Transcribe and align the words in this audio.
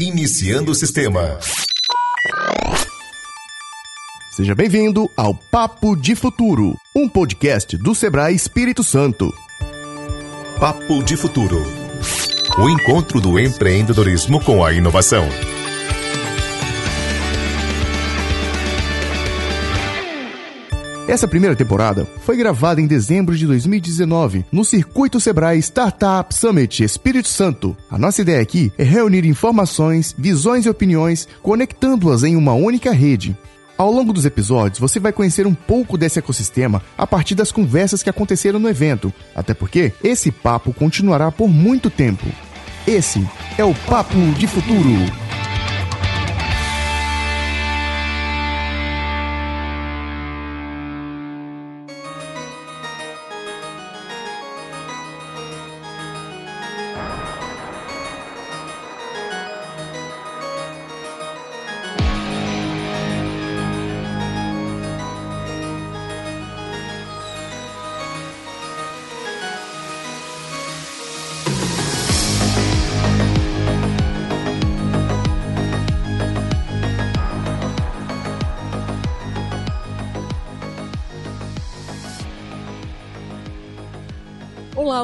Iniciando 0.00 0.72
o 0.72 0.74
sistema. 0.74 1.38
Seja 4.30 4.54
bem-vindo 4.54 5.10
ao 5.14 5.34
Papo 5.34 5.94
de 5.94 6.14
Futuro, 6.14 6.74
um 6.96 7.06
podcast 7.06 7.76
do 7.76 7.94
Sebrae 7.94 8.34
Espírito 8.34 8.82
Santo. 8.82 9.30
Papo 10.58 11.04
de 11.04 11.18
Futuro. 11.18 11.62
O 12.58 12.70
encontro 12.70 13.20
do 13.20 13.38
empreendedorismo 13.38 14.42
com 14.42 14.64
a 14.64 14.72
inovação. 14.72 15.28
Essa 21.10 21.26
primeira 21.26 21.56
temporada 21.56 22.06
foi 22.24 22.36
gravada 22.36 22.80
em 22.80 22.86
dezembro 22.86 23.36
de 23.36 23.44
2019 23.44 24.44
no 24.52 24.64
Circuito 24.64 25.18
Sebrae 25.18 25.58
Startup 25.58 26.32
Summit 26.32 26.84
Espírito 26.84 27.26
Santo. 27.26 27.76
A 27.90 27.98
nossa 27.98 28.22
ideia 28.22 28.40
aqui 28.40 28.72
é 28.78 28.84
reunir 28.84 29.26
informações, 29.26 30.14
visões 30.16 30.66
e 30.66 30.70
opiniões, 30.70 31.26
conectando-as 31.42 32.22
em 32.22 32.36
uma 32.36 32.52
única 32.52 32.92
rede. 32.92 33.36
Ao 33.76 33.90
longo 33.90 34.12
dos 34.12 34.24
episódios, 34.24 34.78
você 34.78 35.00
vai 35.00 35.12
conhecer 35.12 35.48
um 35.48 35.54
pouco 35.54 35.98
desse 35.98 36.20
ecossistema 36.20 36.80
a 36.96 37.08
partir 37.08 37.34
das 37.34 37.50
conversas 37.50 38.04
que 38.04 38.10
aconteceram 38.10 38.60
no 38.60 38.68
evento, 38.68 39.12
até 39.34 39.52
porque 39.52 39.92
esse 40.04 40.30
papo 40.30 40.72
continuará 40.72 41.32
por 41.32 41.48
muito 41.48 41.90
tempo. 41.90 42.26
Esse 42.86 43.28
é 43.58 43.64
o 43.64 43.74
Papo 43.74 44.16
de 44.38 44.46
Futuro. 44.46 45.29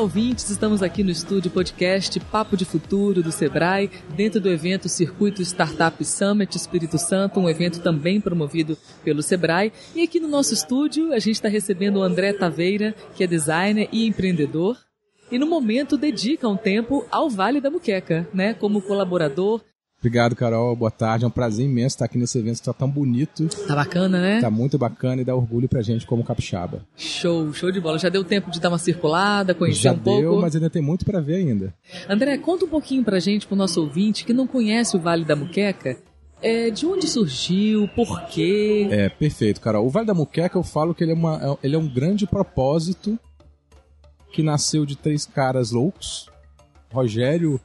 Ouvintes! 0.06 0.50
Estamos 0.50 0.84
aqui 0.84 1.02
no 1.02 1.10
estúdio 1.10 1.50
podcast 1.50 2.20
Papo 2.20 2.56
de 2.56 2.64
Futuro 2.64 3.24
do 3.24 3.32
Sebrae, 3.32 3.90
dentro 4.14 4.40
do 4.40 4.48
evento 4.48 4.88
Circuito 4.88 5.42
Startup 5.42 6.04
Summit 6.04 6.56
Espírito 6.56 6.96
Santo, 6.96 7.40
um 7.40 7.48
evento 7.48 7.82
também 7.82 8.20
promovido 8.20 8.78
pelo 9.02 9.20
Sebrae. 9.20 9.72
E 9.96 10.02
aqui 10.04 10.20
no 10.20 10.28
nosso 10.28 10.54
estúdio 10.54 11.12
a 11.12 11.18
gente 11.18 11.34
está 11.34 11.48
recebendo 11.48 11.96
o 11.96 12.04
André 12.04 12.32
Taveira, 12.32 12.94
que 13.16 13.24
é 13.24 13.26
designer 13.26 13.88
e 13.90 14.06
empreendedor. 14.06 14.78
E 15.28 15.40
no 15.40 15.46
momento 15.48 15.96
dedica 15.96 16.48
um 16.48 16.56
tempo 16.56 17.04
ao 17.10 17.28
Vale 17.28 17.60
da 17.60 17.68
Muqueca, 17.68 18.28
né? 18.32 18.54
Como 18.54 18.80
colaborador, 18.80 19.60
Obrigado, 19.98 20.36
Carol. 20.36 20.76
Boa 20.76 20.90
tarde. 20.90 21.24
É 21.24 21.28
um 21.28 21.30
prazer 21.30 21.64
imenso 21.64 21.96
estar 21.96 22.04
aqui 22.04 22.18
nesse 22.18 22.38
evento 22.38 22.54
que 22.56 22.60
está 22.60 22.72
tão 22.72 22.88
bonito. 22.88 23.48
Tá 23.66 23.74
bacana, 23.74 24.20
né? 24.20 24.40
Tá 24.40 24.50
muito 24.50 24.78
bacana 24.78 25.22
e 25.22 25.24
dá 25.24 25.34
orgulho 25.34 25.68
pra 25.68 25.82
gente 25.82 26.06
como 26.06 26.22
capixaba. 26.22 26.82
Show, 26.96 27.52
show 27.52 27.72
de 27.72 27.80
bola. 27.80 27.98
Já 27.98 28.08
deu 28.08 28.22
tempo 28.22 28.50
de 28.50 28.60
dar 28.60 28.68
uma 28.68 28.78
circulada, 28.78 29.54
conhecer 29.54 29.80
Já 29.82 29.92
um 29.92 29.98
pouco? 29.98 30.20
deu, 30.20 30.40
mas 30.40 30.54
ainda 30.54 30.70
tem 30.70 30.82
muito 30.82 31.04
para 31.04 31.20
ver 31.20 31.36
ainda. 31.36 31.74
André, 32.08 32.36
conta 32.38 32.66
um 32.66 32.68
pouquinho 32.68 33.02
pra 33.02 33.18
gente, 33.18 33.46
pro 33.46 33.56
nosso 33.56 33.80
ouvinte 33.80 34.24
que 34.24 34.32
não 34.32 34.46
conhece 34.46 34.96
o 34.96 35.00
Vale 35.00 35.24
da 35.24 35.34
Muqueca, 35.34 35.96
é, 36.42 36.70
de 36.70 36.86
onde 36.86 37.08
surgiu, 37.08 37.88
por 37.88 38.26
quê? 38.26 38.86
É, 38.90 39.08
perfeito, 39.08 39.60
Carol. 39.60 39.86
O 39.86 39.90
Vale 39.90 40.06
da 40.06 40.14
Muqueca, 40.14 40.56
eu 40.58 40.62
falo 40.62 40.94
que 40.94 41.02
ele 41.02 41.12
é, 41.12 41.14
uma, 41.14 41.58
ele 41.62 41.74
é 41.74 41.78
um 41.78 41.88
grande 41.88 42.26
propósito 42.26 43.18
que 44.30 44.42
nasceu 44.42 44.84
de 44.84 44.94
três 44.96 45.24
caras 45.24 45.70
loucos. 45.72 46.28
Rogério 46.92 47.58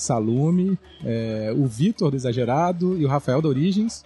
Salume, 0.00 0.78
é, 1.04 1.54
o 1.56 1.66
Vitor 1.66 2.10
do 2.10 2.16
Exagerado 2.16 2.98
e 2.98 3.04
o 3.04 3.08
Rafael 3.08 3.42
da 3.42 3.48
Origens, 3.48 4.04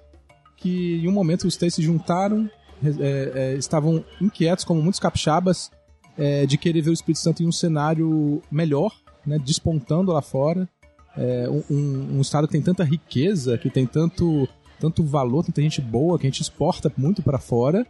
que 0.57 1.01
em 1.03 1.09
um 1.09 1.13
momento 1.13 1.47
os 1.47 1.57
três 1.57 1.75
se 1.75 1.83
juntaram, 1.83 2.51
é, 2.83 3.33
é, 3.35 3.55
estavam 3.55 4.05
inquietos, 4.21 4.65
como 4.65 4.83
muitos 4.83 5.01
capixabas, 5.01 5.71
é, 6.17 6.47
de 6.47 6.57
querer 6.57 6.81
ver 6.81 6.91
o 6.91 6.95
Espírito 6.95 7.21
Santo 7.21 7.43
em 7.43 7.47
um 7.47 7.53
cenário 7.53 8.43
melhor, 8.51 8.93
né, 9.27 9.39
despontando 9.39 10.13
lá 10.13 10.23
fora. 10.23 10.69
É, 11.17 11.49
um, 11.49 12.17
um, 12.17 12.21
estado 12.21 12.47
que 12.47 12.53
tem 12.53 12.63
tanta 12.63 12.83
riqueza, 12.83 13.57
que 13.57 13.71
tem 13.71 13.87
tanto, 13.87 14.49
tanto 14.81 15.05
valor, 15.05 15.45
tanta 15.45 15.63
gente 15.63 15.81
boa, 15.81 16.19
que 16.19 16.27
a 16.27 16.31
gente 16.31 16.43
exporta 16.43 16.93
muito 16.97 17.23
para 17.23 17.39
fora. 17.39 17.87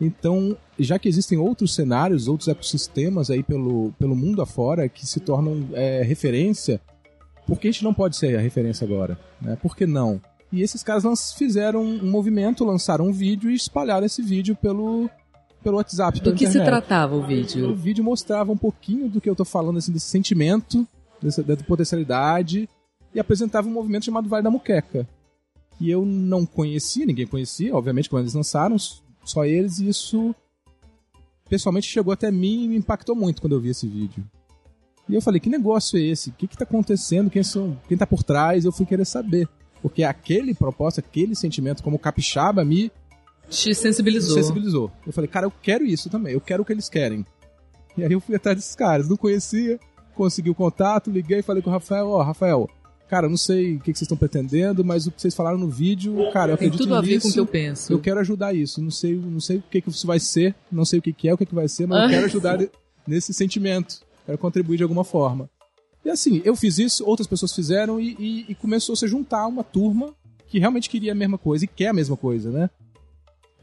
Então, 0.00 0.56
já 0.78 0.98
que 0.98 1.08
existem 1.08 1.38
outros 1.38 1.74
cenários, 1.74 2.28
outros 2.28 2.48
ecossistemas 2.48 3.30
aí 3.30 3.42
pelo, 3.42 3.92
pelo 3.98 4.14
mundo 4.14 4.42
afora 4.42 4.88
que 4.88 5.06
se 5.06 5.18
tornam 5.18 5.68
é, 5.72 6.02
referência 6.02 6.80
por 7.48 7.58
que 7.58 7.68
a 7.68 7.72
gente 7.72 7.82
não 7.82 7.94
pode 7.94 8.14
ser 8.14 8.36
a 8.36 8.40
referência 8.42 8.84
agora? 8.84 9.18
Né? 9.40 9.56
Por 9.56 9.74
que 9.74 9.86
não? 9.86 10.20
E 10.52 10.60
esses 10.60 10.82
caras 10.82 11.32
fizeram 11.32 11.82
um 11.82 12.10
movimento, 12.10 12.62
lançaram 12.62 13.06
um 13.06 13.12
vídeo 13.12 13.50
e 13.50 13.54
espalharam 13.54 14.04
esse 14.04 14.20
vídeo 14.20 14.54
pelo, 14.54 15.08
pelo 15.62 15.78
WhatsApp. 15.78 16.20
Do 16.20 16.34
que 16.34 16.44
internet. 16.44 16.52
se 16.52 16.64
tratava 16.64 17.16
o 17.16 17.26
vídeo? 17.26 17.70
O 17.70 17.74
vídeo 17.74 18.04
mostrava 18.04 18.52
um 18.52 18.56
pouquinho 18.56 19.08
do 19.08 19.18
que 19.18 19.30
eu 19.30 19.34
tô 19.34 19.46
falando, 19.46 19.78
assim, 19.78 19.90
desse 19.90 20.06
sentimento, 20.06 20.86
dessa, 21.22 21.42
dessa 21.42 21.64
potencialidade, 21.64 22.68
e 23.14 23.18
apresentava 23.18 23.66
um 23.66 23.72
movimento 23.72 24.04
chamado 24.04 24.28
Vale 24.28 24.44
da 24.44 24.50
Muqueca. 24.50 25.08
Que 25.78 25.88
eu 25.88 26.04
não 26.04 26.44
conhecia, 26.44 27.06
ninguém 27.06 27.26
conhecia, 27.26 27.74
obviamente, 27.74 28.10
quando 28.10 28.24
eles 28.24 28.34
lançaram, 28.34 28.76
só 29.24 29.46
eles, 29.46 29.78
e 29.78 29.88
isso 29.88 30.34
pessoalmente 31.48 31.88
chegou 31.88 32.12
até 32.12 32.30
mim 32.30 32.64
e 32.64 32.68
me 32.68 32.76
impactou 32.76 33.16
muito 33.16 33.40
quando 33.40 33.54
eu 33.54 33.60
vi 33.60 33.70
esse 33.70 33.86
vídeo. 33.86 34.22
E 35.08 35.14
eu 35.14 35.22
falei, 35.22 35.40
que 35.40 35.48
negócio 35.48 35.98
é 35.98 36.02
esse? 36.02 36.30
O 36.30 36.32
que 36.32 36.46
está 36.46 36.64
acontecendo? 36.64 37.30
Quem 37.30 37.42
são? 37.42 37.80
Quem 37.88 37.96
tá 37.96 38.06
por 38.06 38.22
trás? 38.22 38.64
Eu 38.64 38.72
fui 38.72 38.84
querer 38.84 39.06
saber. 39.06 39.48
Porque 39.80 40.02
aquele 40.02 40.54
propósito, 40.54 41.00
aquele 41.00 41.34
sentimento 41.34 41.82
como 41.82 41.98
capixaba 41.98 42.64
me 42.64 42.90
te 43.48 43.74
sensibilizou. 43.74 44.36
sensibilizou. 44.36 44.92
Eu 45.06 45.12
falei, 45.12 45.28
cara, 45.28 45.46
eu 45.46 45.52
quero 45.62 45.84
isso 45.84 46.10
também. 46.10 46.34
Eu 46.34 46.40
quero 46.40 46.62
o 46.62 46.66
que 46.66 46.72
eles 46.72 46.88
querem. 46.88 47.24
E 47.96 48.04
aí 48.04 48.12
eu 48.12 48.20
fui 48.20 48.36
atrás 48.36 48.56
desses 48.56 48.74
caras. 48.74 49.08
Não 49.08 49.16
conhecia, 49.16 49.80
consegui 50.14 50.50
o 50.50 50.54
contato, 50.54 51.10
liguei 51.10 51.38
e 51.38 51.42
falei 51.42 51.62
com 51.62 51.70
o 51.70 51.72
Rafael, 51.72 52.08
ó, 52.08 52.18
oh, 52.18 52.22
Rafael, 52.22 52.68
cara, 53.08 53.26
eu 53.26 53.30
não 53.30 53.36
sei 53.36 53.76
o 53.76 53.80
que 53.80 53.86
vocês 53.86 54.02
estão 54.02 54.16
pretendendo, 54.16 54.84
mas 54.84 55.06
o 55.06 55.10
que 55.10 55.20
vocês 55.20 55.34
falaram 55.34 55.56
no 55.56 55.70
vídeo, 55.70 56.16
cara, 56.32 56.50
eu 56.50 56.54
acredito 56.56 56.78
Tem 56.78 56.86
tudo 56.86 56.94
a 56.94 57.00
ver 57.00 57.20
com 57.20 57.28
o 57.28 57.32
que 57.32 57.40
eu 57.40 57.46
penso. 57.46 57.92
Eu 57.92 57.98
quero 57.98 58.20
ajudar 58.20 58.54
isso. 58.54 58.82
Não 58.82 58.90
sei, 58.90 59.14
não 59.16 59.40
sei 59.40 59.58
o 59.58 59.62
que, 59.62 59.80
que 59.80 59.88
isso 59.88 60.06
vai 60.06 60.20
ser, 60.20 60.54
não 60.70 60.84
sei 60.84 60.98
o 60.98 61.02
que, 61.02 61.12
que 61.12 61.28
é, 61.28 61.34
o 61.34 61.38
que, 61.38 61.46
que 61.46 61.54
vai 61.54 61.68
ser, 61.68 61.86
mas 61.86 62.02
eu 62.02 62.08
quero 62.10 62.26
ajudar 62.26 62.58
nesse 63.06 63.32
sentimento 63.32 64.06
quero 64.28 64.36
contribuir 64.36 64.76
de 64.76 64.82
alguma 64.82 65.04
forma. 65.04 65.48
E 66.04 66.10
assim, 66.10 66.42
eu 66.44 66.54
fiz 66.54 66.78
isso, 66.78 67.04
outras 67.06 67.26
pessoas 67.26 67.54
fizeram 67.54 67.98
e, 67.98 68.14
e, 68.18 68.44
e 68.50 68.54
começou 68.54 68.92
a 68.92 68.96
se 68.96 69.08
juntar 69.08 69.46
uma 69.46 69.64
turma 69.64 70.14
que 70.46 70.58
realmente 70.58 70.90
queria 70.90 71.12
a 71.12 71.14
mesma 71.14 71.38
coisa 71.38 71.64
e 71.64 71.68
quer 71.68 71.88
a 71.88 71.92
mesma 71.94 72.16
coisa, 72.16 72.50
né? 72.50 72.68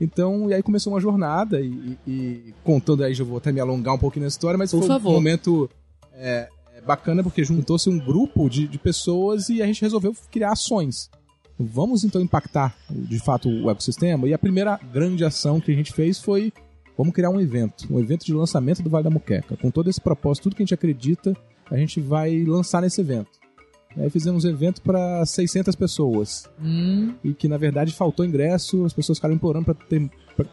Então, 0.01 0.49
e 0.49 0.53
aí 0.53 0.63
começou 0.63 0.91
uma 0.91 0.99
jornada 0.99 1.61
e, 1.61 1.97
e 2.05 2.53
contando 2.63 3.03
aí, 3.03 3.13
já 3.13 3.23
vou 3.23 3.37
até 3.37 3.51
me 3.51 3.59
alongar 3.59 3.93
um 3.93 3.97
pouquinho 3.97 4.23
na 4.23 4.27
história, 4.27 4.57
mas 4.57 4.71
Por 4.71 4.79
foi 4.79 4.87
favor. 4.87 5.11
um 5.11 5.13
momento 5.13 5.69
é, 6.13 6.49
bacana 6.85 7.23
porque 7.23 7.43
juntou-se 7.43 7.87
um 7.87 7.97
grupo 7.97 8.49
de, 8.49 8.67
de 8.67 8.77
pessoas 8.77 9.49
e 9.49 9.61
a 9.61 9.65
gente 9.67 9.81
resolveu 9.81 10.15
criar 10.31 10.51
ações. 10.51 11.09
Vamos 11.57 12.03
então 12.03 12.21
impactar 12.21 12.75
de 12.89 13.19
fato 13.19 13.49
o 13.49 13.69
ecossistema 13.69 14.27
e 14.27 14.33
a 14.33 14.39
primeira 14.39 14.77
grande 14.91 15.23
ação 15.23 15.61
que 15.61 15.71
a 15.71 15.75
gente 15.75 15.93
fez 15.93 16.19
foi 16.19 16.51
Vamos 16.97 17.13
criar 17.13 17.29
um 17.29 17.39
evento, 17.39 17.87
um 17.91 17.99
evento 17.99 18.25
de 18.25 18.33
lançamento 18.33 18.81
do 18.81 18.89
Vale 18.89 19.03
da 19.03 19.09
Muqueca. 19.09 19.57
Com 19.57 19.69
todo 19.69 19.89
esse 19.89 19.99
propósito, 19.99 20.43
tudo 20.43 20.55
que 20.55 20.63
a 20.63 20.65
gente 20.65 20.73
acredita, 20.73 21.35
a 21.69 21.77
gente 21.77 21.99
vai 21.99 22.43
lançar 22.43 22.81
nesse 22.81 23.01
evento. 23.01 23.45
Aí 23.97 24.09
fizemos 24.09 24.43
um 24.43 24.49
evento 24.49 24.81
para 24.81 25.25
600 25.25 25.73
pessoas. 25.75 26.49
Hum. 26.61 27.13
E 27.23 27.33
que, 27.33 27.47
na 27.47 27.57
verdade, 27.57 27.93
faltou 27.93 28.25
ingresso, 28.25 28.83
as 28.83 28.93
pessoas 28.93 29.17
ficaram 29.17 29.35
implorando 29.35 29.73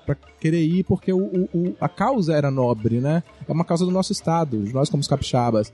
para 0.07 0.15
querer 0.41 0.63
ir, 0.63 0.85
porque 0.85 1.13
o, 1.13 1.49
o, 1.53 1.77
a 1.81 1.89
causa 1.89 2.35
era 2.35 2.51
nobre, 2.51 3.01
né? 3.01 3.23
É 3.49 3.53
uma 3.53 3.65
causa 3.65 3.85
do 3.85 3.91
nosso 3.91 4.13
estado, 4.13 4.59
nós 4.73 4.89
como 4.89 5.01
os 5.01 5.09
capixabas. 5.09 5.73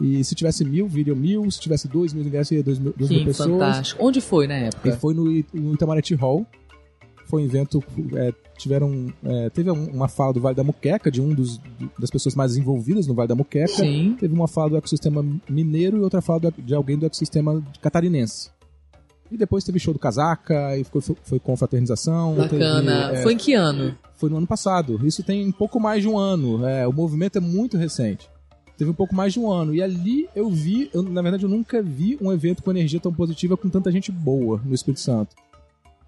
E 0.00 0.24
se 0.24 0.34
tivesse 0.34 0.64
mil, 0.64 0.88
viriam 0.88 1.14
mil. 1.14 1.48
Se 1.50 1.60
tivesse 1.60 1.86
dois 1.86 2.12
mil 2.12 2.24
ingressos, 2.24 2.52
ia 2.52 2.62
dois 2.62 2.78
mil, 2.78 2.94
duas 2.96 3.08
Sim, 3.08 3.16
mil 3.16 3.24
pessoas. 3.26 3.50
fantástico. 3.50 4.04
Onde 4.04 4.20
foi 4.20 4.46
na 4.46 4.54
época? 4.54 4.88
E 4.88 4.92
foi 4.92 5.14
no, 5.14 5.24
no 5.24 5.74
Itamaraty 5.74 6.14
Hall. 6.14 6.46
Foi 7.32 7.40
um 7.40 7.46
evento 7.46 7.82
é, 8.14 8.30
tiveram 8.58 9.10
é, 9.24 9.48
teve 9.48 9.70
uma 9.70 10.06
fala 10.06 10.34
do 10.34 10.40
Vale 10.42 10.54
da 10.54 10.62
Muqueca 10.62 11.10
de 11.10 11.18
um 11.18 11.32
dos 11.32 11.58
das 11.98 12.10
pessoas 12.10 12.34
mais 12.34 12.58
envolvidas 12.58 13.06
no 13.06 13.14
Vale 13.14 13.26
da 13.26 13.34
Muqueca 13.34 13.68
Sim. 13.68 14.14
teve 14.20 14.34
uma 14.34 14.46
fala 14.46 14.68
do 14.68 14.76
ecossistema 14.76 15.24
mineiro 15.48 15.96
e 15.96 16.00
outra 16.00 16.20
fala 16.20 16.40
do, 16.40 16.54
de 16.58 16.74
alguém 16.74 16.98
do 16.98 17.06
ecossistema 17.06 17.64
catarinense. 17.80 18.50
E 19.30 19.38
depois 19.38 19.64
teve 19.64 19.78
show 19.78 19.94
do 19.94 19.98
Casaca 19.98 20.76
e 20.76 20.84
foi, 20.84 21.00
foi 21.22 21.40
confraternização 21.40 22.34
bacana 22.34 23.06
teve, 23.06 23.20
é, 23.20 23.22
foi 23.22 23.32
em 23.32 23.38
que 23.38 23.54
ano? 23.54 23.96
Foi 24.14 24.28
no 24.28 24.36
ano 24.36 24.46
passado. 24.46 25.00
Isso 25.02 25.22
tem 25.22 25.46
um 25.46 25.52
pouco 25.52 25.80
mais 25.80 26.02
de 26.02 26.08
um 26.08 26.18
ano. 26.18 26.66
É, 26.66 26.86
o 26.86 26.92
movimento 26.92 27.38
é 27.38 27.40
muito 27.40 27.78
recente. 27.78 28.28
Teve 28.76 28.90
um 28.90 28.94
pouco 28.94 29.14
mais 29.14 29.32
de 29.32 29.40
um 29.40 29.50
ano. 29.50 29.74
E 29.74 29.82
ali 29.82 30.28
eu 30.36 30.50
vi, 30.50 30.90
eu, 30.92 31.02
na 31.02 31.22
verdade 31.22 31.44
eu 31.44 31.48
nunca 31.48 31.80
vi 31.80 32.18
um 32.20 32.30
evento 32.30 32.62
com 32.62 32.70
energia 32.70 33.00
tão 33.00 33.10
positiva 33.10 33.56
com 33.56 33.70
tanta 33.70 33.90
gente 33.90 34.12
boa 34.12 34.60
no 34.62 34.74
Espírito 34.74 35.00
Santo. 35.00 35.34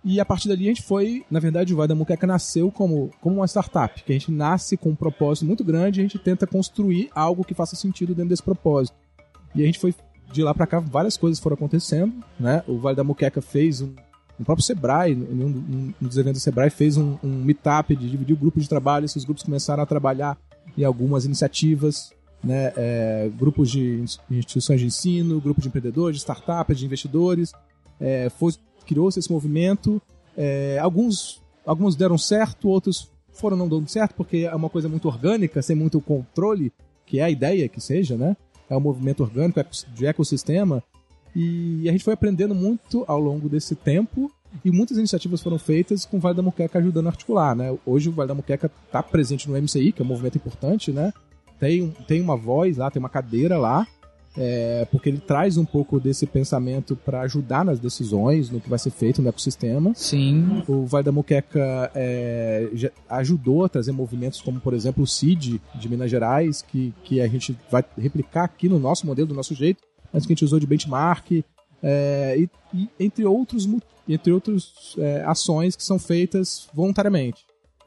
E 0.04 0.20
a 0.20 0.24
partir 0.24 0.48
dali 0.48 0.64
a 0.64 0.68
gente 0.68 0.82
foi, 0.82 1.24
na 1.30 1.40
verdade, 1.40 1.72
o 1.72 1.76
Vai 1.78 1.88
da 1.88 1.94
Muqueca 1.94 2.26
nasceu 2.26 2.70
como, 2.70 3.10
como 3.22 3.36
uma 3.36 3.46
startup, 3.46 4.02
que 4.02 4.12
a 4.12 4.14
gente 4.14 4.30
nasce 4.30 4.76
com 4.76 4.90
um 4.90 4.94
propósito 4.94 5.46
muito 5.46 5.64
grande 5.64 5.98
e 5.98 6.00
a 6.00 6.04
gente 6.04 6.18
tenta 6.18 6.46
construir 6.46 7.08
algo 7.14 7.42
que 7.42 7.54
faça 7.54 7.74
sentido 7.74 8.14
dentro 8.14 8.28
desse 8.28 8.42
propósito. 8.42 8.94
E 9.54 9.62
a 9.62 9.66
gente 9.66 9.78
foi 9.78 9.94
de 10.30 10.42
lá 10.42 10.52
para 10.52 10.66
cá, 10.66 10.80
várias 10.80 11.16
coisas 11.16 11.38
foram 11.40 11.54
acontecendo, 11.54 12.12
né? 12.38 12.62
O 12.66 12.78
Vale 12.78 12.96
da 12.96 13.04
Muqueca 13.04 13.40
fez 13.40 13.80
um, 13.80 13.94
o 14.38 14.44
próprio 14.44 14.64
Sebrae, 14.64 15.12
em 15.12 15.42
um, 15.42 15.94
um, 16.00 16.06
dos 16.06 16.18
eventos 16.18 16.42
do 16.42 16.44
Sebrae, 16.44 16.68
fez 16.68 16.96
um, 16.98 17.16
um 17.22 17.42
meetup 17.42 17.94
de 17.96 18.10
dividir 18.10 18.34
o 18.34 18.38
grupo 18.38 18.60
de 18.60 18.68
trabalho. 18.68 19.04
Esses 19.04 19.24
grupos 19.24 19.42
começaram 19.42 19.82
a 19.82 19.86
trabalhar 19.86 20.36
em 20.76 20.84
algumas 20.84 21.24
iniciativas, 21.24 22.12
né? 22.42 22.72
É, 22.76 23.30
grupos 23.38 23.70
de 23.70 24.04
instituições 24.30 24.80
de 24.80 24.86
ensino, 24.86 25.40
grupos 25.40 25.62
de 25.62 25.68
empreendedores, 25.68 26.16
de 26.16 26.20
startups, 26.20 26.78
de 26.78 26.84
investidores. 26.84 27.52
É, 28.00 28.28
criou-se 28.84 29.19
esse 29.19 29.31
movimento. 29.31 30.00
É, 30.36 30.78
alguns, 30.81 31.42
alguns 31.64 31.96
deram 31.96 32.19
certo, 32.19 32.69
outros 32.69 33.10
foram 33.32 33.56
não 33.56 33.69
dando 33.69 33.88
certo, 33.88 34.14
porque 34.14 34.48
é 34.50 34.54
uma 34.54 34.70
coisa 34.70 34.88
muito 34.88 35.08
orgânica, 35.08 35.60
sem 35.60 35.75
muito 35.75 36.00
controle, 36.00 36.72
que 37.04 37.19
é 37.19 37.25
a 37.25 37.31
ideia 37.31 37.69
que 37.69 37.81
seja, 37.81 38.16
né? 38.16 38.36
É 38.69 38.76
um 38.76 38.81
movimento 38.81 39.22
orgânico 39.22 39.60
de 39.94 40.06
ecossistema. 40.06 40.82
E 41.34 41.88
a 41.88 41.92
gente 41.92 42.04
foi 42.04 42.14
aprendendo 42.14 42.54
muito 42.54 43.04
ao 43.08 43.19
longo 43.19 43.48
desse 43.48 43.75
tempo 43.75 44.31
e 44.64 44.70
muitas 44.70 44.96
iniciativas 44.96 45.42
foram 45.42 45.58
feitas 45.58 46.04
com 46.04 46.19
o 46.19 46.20
Vale 46.20 46.37
da 46.37 46.42
Muqueca 46.42 46.78
ajudando 46.78 47.06
a 47.06 47.10
articular, 47.10 47.56
né? 47.56 47.76
Hoje 47.84 48.08
o 48.08 48.12
Vale 48.12 48.28
da 48.28 48.34
Muqueca 48.34 48.70
está 48.87 49.02
presente 49.02 49.50
no 49.50 49.60
MCI, 49.60 49.92
que 49.92 50.00
é 50.00 50.04
um 50.04 50.08
movimento 50.08 50.37
importante, 50.37 50.92
né? 50.92 51.12
Tem, 51.58 51.90
tem 52.06 52.20
uma 52.20 52.37
voz 52.37 52.76
lá, 52.76 52.90
tem 52.90 53.00
uma 53.00 53.08
cadeira 53.08 53.58
lá, 53.58 53.87
é, 54.36 54.86
porque 54.90 55.08
ele 55.08 55.19
traz 55.19 55.56
um 55.56 55.64
pouco 55.64 56.00
desse 56.00 56.26
pensamento 56.26 56.96
para 56.96 57.20
ajudar 57.22 57.64
nas 57.64 57.78
decisões, 57.78 58.50
no 58.50 58.60
que 58.60 58.69
vai 58.69 58.78
ser 58.78 58.90
feito 58.90 59.22
no 59.22 59.28
ecossistema. 59.28 59.92
Sim. 59.94 60.62
O 60.66 60.84
Vale 60.86 61.04
da 61.04 61.12
Muqueca 61.12 61.90
é, 61.94 62.90
ajudou 63.08 63.64
a 63.64 63.69
trazer 63.69 63.92
movimentos 63.92 64.40
como, 64.40 64.60
por 64.60 64.75
exemplo, 64.75 65.04
o 65.04 65.06
CID 65.06 65.60
de 65.75 65.88
Minas 65.88 66.10
Gerais, 66.10 66.62
que, 66.62 66.92
que 67.04 67.20
a 67.20 67.28
gente 67.28 67.56
vai 67.70 67.84
replicar 67.96 68.44
aqui 68.44 68.69
no 68.69 68.78
nosso 68.78 69.06
modelo, 69.06 69.28
do 69.28 69.34
nosso 69.34 69.54
jeito, 69.54 69.82
mas 70.12 70.26
que 70.26 70.32
a 70.32 70.34
gente 70.34 70.44
usou 70.44 70.58
de 70.58 70.66
benchmark, 70.66 71.44
é, 71.82 72.37
e, 72.38 72.50
e, 72.72 72.88
entre 72.98 73.25
outros 73.25 73.69
entre 74.08 74.32
outras 74.32 74.94
é, 74.98 75.22
ações 75.25 75.76
que 75.76 75.84
são 75.84 75.98
feitas 75.98 76.69
voluntariamente. 76.75 77.44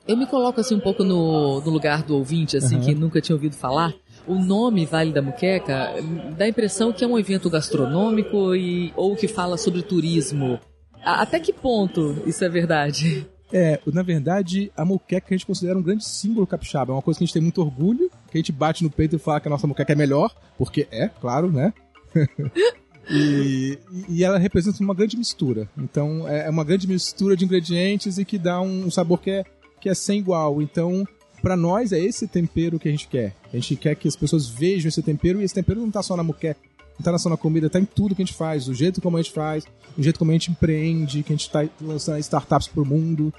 Eu 0.07 0.15
me 0.15 0.25
coloco 0.25 0.59
assim 0.61 0.75
um 0.75 0.79
pouco 0.79 1.03
no, 1.03 1.59
no 1.59 1.69
lugar 1.69 2.01
do 2.01 2.15
ouvinte, 2.15 2.55
assim, 2.55 2.77
uhum. 2.77 2.81
que 2.81 2.95
nunca 2.95 3.19
tinha 3.19 3.35
ouvido 3.35 3.55
falar. 3.55 3.93
O 4.27 4.35
nome 4.35 4.85
Vale 4.85 5.13
da 5.13 5.21
Muqueca 5.21 5.93
dá 6.37 6.45
a 6.45 6.49
impressão 6.49 6.91
que 6.91 7.03
é 7.03 7.07
um 7.07 7.17
evento 7.17 7.49
gastronômico 7.49 8.53
e, 8.53 8.91
ou 8.95 9.15
que 9.15 9.27
fala 9.27 9.57
sobre 9.57 9.81
turismo. 9.81 10.59
Até 11.03 11.39
que 11.39 11.53
ponto 11.53 12.21
isso 12.25 12.43
é 12.43 12.49
verdade? 12.49 13.25
É, 13.51 13.79
na 13.87 14.03
verdade, 14.03 14.69
a 14.75 14.83
muqueca 14.83 15.27
a 15.29 15.33
gente 15.33 15.45
considera 15.45 15.77
um 15.79 15.81
grande 15.81 16.03
símbolo 16.03 16.45
capixaba. 16.45 16.91
É 16.91 16.95
uma 16.95 17.01
coisa 17.01 17.17
que 17.17 17.23
a 17.23 17.25
gente 17.25 17.33
tem 17.33 17.41
muito 17.41 17.61
orgulho, 17.61 18.09
que 18.29 18.37
a 18.37 18.39
gente 18.39 18.51
bate 18.51 18.83
no 18.83 18.89
peito 18.89 19.15
e 19.15 19.19
fala 19.19 19.39
que 19.39 19.47
a 19.47 19.51
nossa 19.51 19.65
muqueca 19.65 19.93
é 19.93 19.95
melhor, 19.95 20.35
porque 20.57 20.87
é, 20.91 21.07
claro, 21.07 21.49
né? 21.49 21.73
e, 23.09 23.79
e, 24.09 24.23
ela 24.23 24.37
representa 24.37 24.83
uma 24.83 24.93
grande 24.93 25.15
mistura. 25.15 25.69
Então, 25.77 26.27
é, 26.27 26.47
é 26.47 26.49
uma 26.49 26.65
grande 26.65 26.87
mistura 26.87 27.37
de 27.37 27.45
ingredientes 27.45 28.17
e 28.17 28.25
que 28.25 28.37
dá 28.37 28.59
um 28.59 28.91
sabor 28.91 29.21
que 29.21 29.31
é, 29.31 29.45
que 29.79 29.87
é 29.87 29.93
sem 29.93 30.19
igual. 30.19 30.61
Então, 30.61 31.07
para 31.47 31.55
nós 31.55 31.93
é 31.93 31.99
esse 31.99 32.27
tempero 32.27 32.77
que 32.77 32.89
a 32.89 32.91
gente 32.91 33.07
quer. 33.07 33.33
A 33.53 33.55
gente 33.55 33.77
quer 33.77 33.95
que 33.95 34.05
as 34.05 34.17
pessoas 34.17 34.49
vejam 34.49 34.89
esse 34.89 35.01
tempero 35.01 35.39
e 35.39 35.45
esse 35.45 35.55
tempero 35.55 35.79
não 35.79 35.89
tá 35.89 36.03
só 36.03 36.17
na 36.17 36.21
muqueca, 36.21 36.59
não 36.99 37.05
tá 37.05 37.17
só 37.17 37.29
na 37.29 37.37
comida, 37.37 37.69
tá 37.69 37.79
em 37.79 37.85
tudo 37.85 38.13
que 38.13 38.21
a 38.21 38.25
gente 38.25 38.35
faz, 38.35 38.67
o 38.67 38.73
jeito 38.73 38.99
como 38.99 39.15
a 39.15 39.21
gente 39.21 39.31
faz, 39.31 39.63
o 39.97 40.03
jeito 40.03 40.19
como 40.19 40.31
a 40.31 40.33
gente 40.33 40.51
empreende, 40.51 41.23
que 41.23 41.31
a 41.31 41.35
gente 41.37 41.49
tá 41.49 41.65
lançando 41.79 42.19
startups 42.19 42.67
pro 42.67 42.83
mundo. 42.83 43.33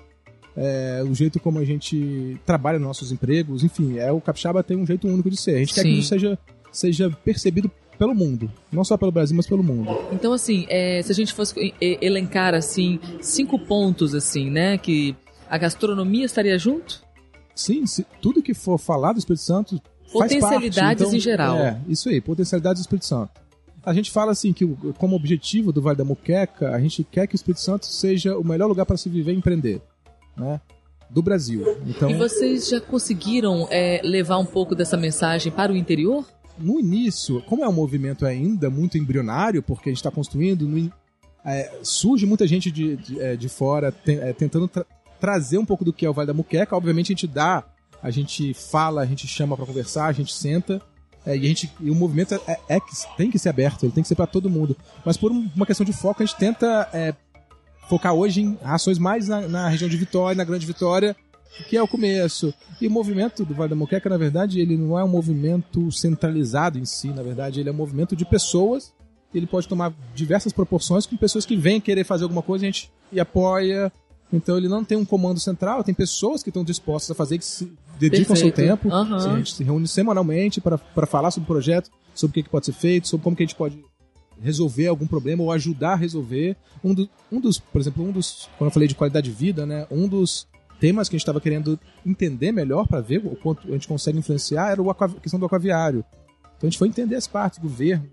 É, 0.57 1.05
o 1.07 1.15
jeito 1.15 1.39
como 1.39 1.59
a 1.59 1.65
gente 1.67 2.41
trabalha 2.47 2.79
nossos 2.79 3.13
empregos, 3.13 3.63
enfim, 3.63 3.99
é 3.99 4.11
o 4.11 4.23
capixaba 4.23 4.63
tem 4.63 4.79
um 4.79 4.87
jeito 4.87 5.07
único 5.07 5.29
de 5.29 5.37
ser. 5.37 5.57
A 5.57 5.59
gente 5.59 5.75
Sim. 5.75 5.83
quer 5.83 5.83
que 5.83 5.99
isso 5.99 6.09
seja, 6.09 6.39
seja 6.73 7.11
percebido 7.11 7.71
pelo 7.99 8.15
mundo. 8.15 8.51
Não 8.73 8.85
só 8.85 8.97
pelo 8.97 9.13
Brasil, 9.13 9.37
mas 9.37 9.47
pelo 9.47 9.63
mundo. 9.63 9.91
Então, 10.13 10.33
assim, 10.33 10.65
é, 10.71 11.03
se 11.03 11.13
a 11.13 11.15
gente 11.15 11.35
fosse 11.35 11.75
elencar, 11.79 12.55
assim, 12.55 12.99
cinco 13.21 13.59
pontos, 13.59 14.15
assim, 14.15 14.49
né? 14.49 14.79
Que 14.79 15.15
a 15.51 15.59
gastronomia 15.59 16.25
estaria 16.25 16.59
junto? 16.59 17.07
Sim, 17.61 17.87
se, 17.87 18.07
tudo 18.23 18.43
que 18.43 18.55
for 18.55 18.79
falar 18.79 19.13
do 19.13 19.19
Espírito 19.19 19.43
Santo 19.43 19.83
Potencialidades 20.13 20.75
parte, 20.75 21.03
então, 21.03 21.15
em 21.15 21.21
geral. 21.21 21.57
É, 21.59 21.79
isso 21.87 22.09
aí, 22.09 22.21
potencialidades 22.21 22.81
do 22.81 22.85
Espírito 22.85 23.05
Santo. 23.05 23.31
A 23.85 23.93
gente 23.93 24.11
fala 24.11 24.33
assim 24.33 24.53
que, 24.53 24.67
como 24.99 25.15
objetivo 25.15 25.71
do 25.71 25.83
Vale 25.83 25.99
da 25.99 26.05
Muqueca, 26.05 26.75
a 26.75 26.81
gente 26.81 27.05
quer 27.05 27.27
que 27.27 27.35
o 27.35 27.37
Espírito 27.37 27.61
Santo 27.61 27.87
seja 27.87 28.37
o 28.39 28.45
melhor 28.45 28.67
lugar 28.67 28.87
para 28.87 28.97
se 28.97 29.09
viver 29.09 29.33
e 29.33 29.37
empreender. 29.37 29.83
Né? 30.37 30.61
do 31.11 31.23
Brasil. 31.23 31.65
Então, 31.87 32.11
e 32.11 32.15
vocês 32.15 32.69
já 32.69 32.83
conseguiram 32.83 33.67
é, 33.71 33.99
levar 34.05 34.37
um 34.37 34.45
pouco 34.45 34.75
dessa 34.75 34.95
mensagem 34.95 35.51
para 35.51 35.73
o 35.73 35.77
interior? 35.77 36.23
no 36.59 36.79
início, 36.79 37.43
como 37.43 37.65
é 37.65 37.69
um 37.69 37.73
movimento 37.73 38.27
ainda 38.27 38.69
muito 38.69 38.99
embrionário, 38.99 39.63
porque 39.63 39.89
a 39.89 39.93
gente 39.93 39.99
está 39.99 40.11
construindo, 40.11 40.67
no, 40.67 40.93
é, 41.45 41.79
surge 41.83 42.27
muita 42.27 42.47
gente 42.47 42.71
de, 42.71 42.97
de, 42.97 43.21
é, 43.21 43.37
de 43.37 43.49
fora 43.49 43.93
te, 43.93 44.13
é, 44.13 44.33
tentando 44.33 44.69
trazer 45.21 45.59
um 45.59 45.65
pouco 45.65 45.85
do 45.85 45.93
que 45.93 46.07
é 46.07 46.11
o 46.11 46.13
Vale 46.13 46.27
da 46.27 46.35
Muqueca. 46.35 46.77
Obviamente 46.77 47.13
a 47.13 47.15
gente 47.15 47.27
dá, 47.27 47.65
a 48.03 48.11
gente 48.11 48.55
fala, 48.55 49.03
a 49.03 49.07
gente 49.07 49.27
chama 49.27 49.57
para 49.57 49.67
conversar, 49.67 50.07
a 50.07 50.13
gente 50.13 50.33
senta. 50.33 50.81
É, 51.27 51.37
e, 51.37 51.41
a 51.41 51.49
gente, 51.49 51.71
e 51.81 51.91
o 51.91 51.95
movimento 51.95 52.35
é, 52.35 52.41
é, 52.69 52.77
é 52.77 52.81
tem 53.17 53.31
que 53.31 53.39
ser 53.39 53.49
aberto, 53.49 53.85
ele 53.85 53.93
tem 53.93 54.03
que 54.03 54.09
ser 54.09 54.15
para 54.15 54.27
todo 54.27 54.49
mundo. 54.49 54.77
Mas 55.05 55.17
por 55.17 55.31
uma 55.31 55.67
questão 55.67 55.85
de 55.85 55.93
foco, 55.93 56.23
a 56.23 56.27
gente 56.27 56.39
tenta 56.39 56.89
focar 57.89 58.13
hoje 58.13 58.43
em 58.43 58.59
ações 58.63 58.99
mais 58.99 59.29
na, 59.29 59.49
na 59.49 59.69
região 59.69 59.89
de 59.89 59.97
Vitória, 59.97 60.37
na 60.37 60.45
Grande 60.45 60.67
Vitória, 60.67 61.17
que 61.69 61.77
é 61.77 61.83
o 61.83 61.89
começo. 61.89 62.55
E 62.81 62.87
o 62.87 62.91
movimento 62.91 63.45
do 63.45 63.55
Vale 63.55 63.71
da 63.71 63.77
Moqueca, 63.77 64.09
na 64.09 64.19
verdade, 64.19 64.61
ele 64.61 64.77
não 64.77 64.99
é 64.99 65.03
um 65.03 65.09
movimento 65.09 65.91
centralizado 65.91 66.79
em 66.79 66.85
si, 66.85 67.09
na 67.09 67.23
verdade, 67.23 67.61
ele 67.61 67.69
é 67.69 67.73
um 67.73 67.77
movimento 67.77 68.15
de 68.15 68.25
pessoas. 68.25 68.93
Ele 69.35 69.47
pode 69.47 69.67
tomar 69.69 69.93
diversas 70.15 70.53
proporções 70.53 71.05
com 71.05 71.17
pessoas 71.17 71.45
que 71.45 71.57
vêm 71.57 71.81
querer 71.81 72.05
fazer 72.05 72.25
alguma 72.25 72.43
coisa 72.43 72.65
a 72.65 72.71
gente 72.71 72.91
apoia. 73.21 73.93
Então 74.33 74.57
ele 74.57 74.69
não 74.69 74.85
tem 74.85 74.99
um 74.99 75.05
comando 75.05 75.41
central, 75.41 75.83
tem 75.83 75.95
pessoas 75.95 76.43
que 76.43 76.51
estão 76.51 76.63
dispostas 76.63 77.11
a 77.11 77.15
fazer, 77.15 77.39
que 77.39 77.45
se 77.45 77.73
dedicam 77.99 78.35
Perfeito. 78.35 78.57
seu 78.57 78.67
tempo. 78.67 78.89
Uhum. 78.89 79.15
A 79.15 79.37
gente 79.37 79.55
se 79.55 79.65
reúne 79.65 79.89
semanalmente 79.89 80.61
para 80.61 81.07
falar 81.07 81.31
sobre 81.31 81.45
o 81.45 81.53
projeto, 81.53 81.91
sobre 82.15 82.33
o 82.33 82.35
que, 82.35 82.43
que 82.43 82.51
pode 82.51 82.67
ser 82.67 82.73
feito, 82.73 83.09
sobre 83.09 83.25
como 83.25 83.35
que 83.35 83.43
a 83.43 83.47
gente 83.47 83.57
pode 83.57 83.83
resolver 84.41 84.87
algum 84.87 85.07
problema 85.07 85.43
ou 85.43 85.51
ajudar 85.53 85.93
a 85.93 85.97
resolver. 85.97 86.57
Um, 86.85 86.95
do, 86.95 87.09
um 87.31 87.41
dos, 87.41 87.59
por 87.59 87.81
exemplo, 87.81 88.05
um 88.05 88.13
dos, 88.13 88.49
quando 88.57 88.69
eu 88.69 88.73
falei 88.73 88.89
de 88.89 88.95
qualidade 88.95 89.31
de 89.31 89.37
vida, 89.37 89.67
né, 89.67 89.87
um 89.91 90.07
dos 90.07 90.47
temas 90.79 91.09
que 91.09 91.17
a 91.17 91.17
gente 91.17 91.23
estava 91.23 91.41
querendo 91.41 91.79
entender 92.07 92.53
melhor 92.53 92.87
para 92.87 93.01
ver 93.01 93.19
o 93.19 93.35
quanto 93.35 93.67
a 93.69 93.73
gente 93.73 93.89
consegue 93.89 94.19
influenciar 94.19 94.71
era 94.71 94.81
a 94.83 95.09
questão 95.21 95.41
do 95.41 95.47
aquaviário. 95.47 96.05
Então 96.57 96.67
a 96.67 96.71
gente 96.71 96.79
foi 96.79 96.89
entender 96.89 97.17
as 97.17 97.27
partes, 97.27 97.59
governo, 97.59 98.07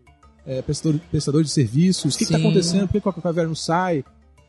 é, 0.45 0.61
prestador, 0.61 0.99
prestador 1.11 1.43
de 1.43 1.49
serviços, 1.49 2.15
o 2.15 2.17
que 2.17 2.23
está 2.23 2.37
acontecendo, 2.37 2.87
por 2.87 3.01
que 3.01 3.07
o 3.07 3.11
aquaviário 3.11 3.49
não 3.49 3.55
sai. 3.55 4.03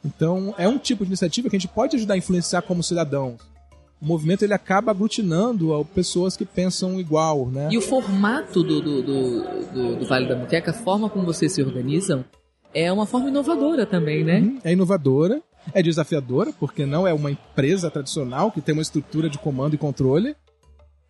Então 0.07 0.55
é 0.57 0.69
um 0.69 0.79
tipo 0.79 1.05
de 1.05 1.11
iniciativa 1.11 1.51
que 1.51 1.57
a 1.57 1.59
gente 1.59 1.73
pode 1.73 1.97
ajudar 1.97 2.15
a 2.15 2.19
influenciar 2.19 2.63
como 2.63 2.83
cidadãos. 2.83 3.41
O 4.01 4.07
movimento 4.07 4.43
ele 4.43 4.53
acaba 4.53 4.91
aglutinando 4.91 5.87
pessoas 5.95 6.37
que 6.37 6.45
pensam 6.45 7.01
igual, 7.01 7.47
né? 7.47 7.69
E 7.71 7.79
o 7.79 7.81
formato 7.81 8.63
do, 8.63 8.81
do, 8.81 9.03
do, 9.03 9.41
do, 9.73 9.97
do 9.97 10.07
Vale 10.07 10.29
da 10.29 10.37
Muqueca, 10.37 10.71
a 10.71 10.75
forma 10.75 11.09
como 11.09 11.25
vocês 11.25 11.53
se 11.53 11.63
organizam, 11.63 12.25
é 12.75 12.93
uma 12.93 13.07
forma 13.07 13.29
inovadora 13.29 13.87
também, 13.87 14.23
né? 14.23 14.41
Uhum, 14.41 14.59
é 14.63 14.73
inovadora 14.73 15.43
é 15.73 15.83
desafiadora, 15.83 16.53
porque 16.59 16.87
não 16.87 17.07
é 17.07 17.13
uma 17.13 17.31
empresa 17.31 17.91
tradicional 17.91 18.51
que 18.51 18.61
tem 18.61 18.73
uma 18.73 18.83
estrutura 18.83 19.29
de 19.29 19.39
comando 19.39 19.75
e 19.75 19.79
controle, 19.79 20.37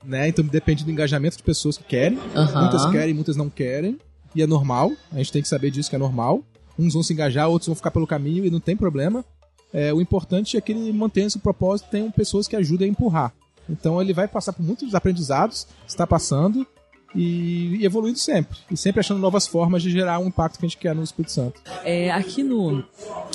né? 0.04 0.28
Então 0.28 0.44
depende 0.44 0.84
do 0.84 0.90
engajamento 0.90 1.36
de 1.36 1.42
pessoas 1.42 1.76
que 1.76 1.84
querem. 1.84 2.18
Uhum. 2.18 2.60
Muitas 2.60 2.86
querem, 2.90 3.14
muitas 3.14 3.36
não 3.36 3.50
querem. 3.50 3.98
E 4.34 4.42
é 4.42 4.46
normal, 4.46 4.92
a 5.12 5.16
gente 5.18 5.32
tem 5.32 5.42
que 5.42 5.48
saber 5.48 5.70
disso 5.70 5.88
que 5.88 5.96
é 5.96 5.98
normal. 5.98 6.42
Uns 6.78 6.95
vão 6.95 7.02
se 7.02 7.12
engajar, 7.12 7.49
outros 7.49 7.66
vão 7.66 7.76
ficar 7.76 7.90
pelo 7.90 8.06
caminho 8.06 8.45
e 8.45 8.50
não 8.50 8.61
tem 8.61 8.76
problema. 8.76 9.25
É, 9.73 9.92
o 9.92 10.00
importante 10.00 10.56
é 10.56 10.61
que 10.61 10.73
ele 10.73 10.92
mantenha 10.92 11.26
esse 11.26 11.38
propósito, 11.38 11.90
tenham 11.90 12.11
pessoas 12.11 12.47
que 12.47 12.56
ajudem 12.56 12.88
a 12.88 12.90
empurrar. 12.90 13.33
Então 13.68 14.00
ele 14.00 14.12
vai 14.12 14.28
passar 14.28 14.52
por 14.52 14.62
muitos 14.62 14.95
aprendizados, 14.95 15.66
está 15.87 16.06
passando, 16.06 16.66
e, 17.16 17.85
evoluindo 17.85 18.18
sempre. 18.18 18.59
E 18.71 18.76
sempre 18.76 19.00
achando 19.00 19.18
novas 19.18 19.47
formas 19.47 19.83
de 19.83 19.90
gerar 19.90 20.18
um 20.18 20.26
impacto 20.26 20.59
que 20.59 20.66
a 20.66 20.68
gente 20.68 20.78
quer 20.78 20.95
no 20.95 21.02
Espírito 21.02 21.33
Santo. 21.33 21.61
É, 21.85 22.11
aqui 22.11 22.42
no, 22.42 22.85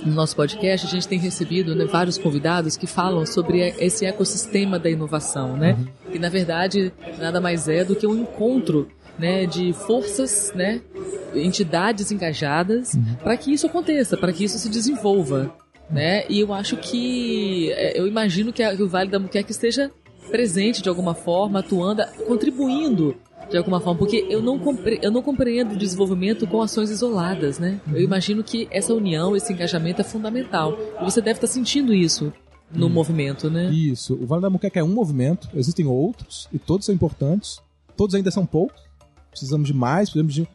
no 0.04 0.14
nosso 0.14 0.36
podcast, 0.36 0.86
a 0.86 0.90
gente 0.90 1.08
tem 1.08 1.20
recebido 1.20 1.76
né, 1.76 1.86
vários 1.86 2.18
convidados 2.18 2.78
que 2.78 2.88
falam 2.88 3.26
sobre 3.26 3.60
esse 3.80 4.06
ecossistema 4.06 4.78
da 4.78 4.90
inovação, 4.90 5.58
né? 5.58 5.74
Uhum. 5.74 6.12
Que 6.12 6.20
na 6.20 6.30
verdade 6.30 6.94
nada 7.18 7.42
mais 7.42 7.68
é 7.68 7.84
do 7.84 7.96
que 7.96 8.06
um 8.06 8.16
encontro 8.16 8.88
né, 9.18 9.46
de 9.46 9.74
forças, 9.74 10.52
né, 10.56 10.82
entidades 11.34 12.12
engajadas 12.12 12.94
uhum. 12.94 13.16
para 13.24 13.38
que 13.38 13.52
isso 13.54 13.68
aconteça, 13.68 14.18
para 14.18 14.34
que 14.34 14.44
isso 14.44 14.58
se 14.58 14.70
desenvolva. 14.70 15.54
Né? 15.90 16.24
E 16.30 16.40
eu 16.40 16.54
acho 16.54 16.78
que, 16.78 17.72
é, 17.74 18.00
eu 18.00 18.08
imagino 18.08 18.54
que, 18.54 18.64
a, 18.64 18.76
que 18.76 18.82
o 18.82 18.88
Vale 18.88 19.10
da 19.10 19.20
Muqueca 19.20 19.52
esteja 19.52 19.92
presente 20.30 20.82
de 20.82 20.88
alguma 20.88 21.14
forma, 21.14 21.60
atuando, 21.60 22.04
contribuindo 22.26 23.16
de 23.50 23.58
alguma 23.58 23.82
forma, 23.82 24.00
porque 24.00 24.26
eu 24.30 24.42
não, 24.42 24.58
compre, 24.58 24.98
eu 25.02 25.12
não 25.12 25.22
compreendo 25.22 25.74
o 25.74 25.78
desenvolvimento 25.78 26.48
com 26.48 26.62
ações 26.62 26.90
isoladas, 26.90 27.60
né? 27.60 27.82
Eu 27.94 28.02
imagino 28.02 28.42
que 28.42 28.68
essa 28.72 28.94
união, 28.94 29.36
esse 29.36 29.52
engajamento 29.52 30.00
é 30.00 30.04
fundamental. 30.06 30.78
E 31.02 31.04
você 31.04 31.20
deve 31.20 31.38
estar 31.38 31.48
sentindo 31.48 31.94
isso 31.94 32.32
no 32.74 32.86
hum. 32.86 32.90
movimento, 32.90 33.50
né? 33.50 33.70
Isso. 33.70 34.14
O 34.14 34.26
Vale 34.26 34.42
da 34.42 34.50
Muqueca 34.50 34.80
é 34.80 34.84
um 34.84 34.94
movimento, 34.94 35.50
existem 35.54 35.86
outros, 35.86 36.48
e 36.54 36.58
todos 36.58 36.86
são 36.86 36.96
importantes. 36.96 37.60
Todos 37.98 38.16
ainda 38.16 38.32
são 38.32 38.46
poucos. 38.46 38.82
Precisamos 39.30 39.68
de 39.68 39.74
mais, 39.74 40.10
precisamos 40.10 40.34
de. 40.34 40.48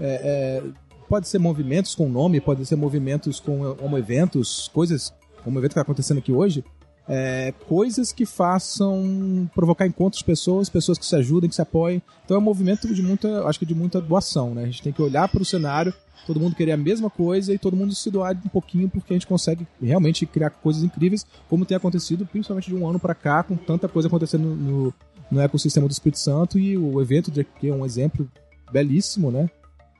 É, 0.00 0.62
é, 0.62 0.62
pode 1.08 1.28
ser 1.28 1.38
movimentos 1.38 1.94
com 1.94 2.08
nome, 2.08 2.40
pode 2.40 2.64
ser 2.66 2.76
movimentos 2.76 3.40
com 3.40 3.74
como 3.74 3.98
eventos, 3.98 4.68
coisas, 4.72 5.12
como 5.42 5.56
o 5.56 5.60
evento 5.60 5.70
que 5.70 5.72
está 5.74 5.82
acontecendo 5.82 6.18
aqui 6.18 6.32
hoje, 6.32 6.64
é, 7.06 7.52
coisas 7.68 8.12
que 8.12 8.24
façam 8.24 9.48
provocar 9.54 9.86
encontros 9.86 10.20
de 10.20 10.24
pessoas, 10.24 10.68
pessoas 10.68 10.98
que 10.98 11.04
se 11.04 11.14
ajudem, 11.16 11.48
que 11.48 11.54
se 11.54 11.62
apoiem. 11.62 12.02
Então 12.24 12.36
é 12.36 12.40
um 12.40 12.42
movimento 12.42 12.92
de 12.92 13.02
muita, 13.02 13.44
acho 13.46 13.58
que 13.58 13.66
de 13.66 13.74
muita 13.74 14.00
doação, 14.00 14.54
né? 14.54 14.62
A 14.62 14.66
gente 14.66 14.82
tem 14.82 14.92
que 14.92 15.02
olhar 15.02 15.28
para 15.28 15.42
o 15.42 15.44
cenário, 15.44 15.92
todo 16.26 16.40
mundo 16.40 16.56
querer 16.56 16.72
a 16.72 16.76
mesma 16.76 17.10
coisa 17.10 17.52
e 17.52 17.58
todo 17.58 17.76
mundo 17.76 17.94
se 17.94 18.10
doar 18.10 18.34
um 18.34 18.48
pouquinho 18.48 18.88
porque 18.88 19.12
a 19.12 19.16
gente 19.16 19.26
consegue 19.26 19.66
realmente 19.80 20.24
criar 20.24 20.50
coisas 20.50 20.82
incríveis, 20.82 21.26
como 21.48 21.66
tem 21.66 21.76
acontecido 21.76 22.26
principalmente 22.26 22.68
de 22.68 22.74
um 22.74 22.88
ano 22.88 22.98
para 22.98 23.14
cá, 23.14 23.42
com 23.42 23.56
tanta 23.56 23.86
coisa 23.86 24.08
acontecendo 24.08 24.54
no, 24.54 24.94
no 25.30 25.40
ecossistema 25.40 25.86
do 25.86 25.92
Espírito 25.92 26.18
Santo 26.18 26.58
e 26.58 26.76
o 26.76 27.00
evento 27.00 27.30
de 27.30 27.42
aqui 27.42 27.68
é 27.68 27.74
um 27.74 27.84
exemplo 27.84 28.26
belíssimo, 28.72 29.30
né? 29.30 29.50